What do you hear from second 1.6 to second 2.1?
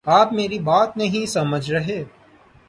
رہے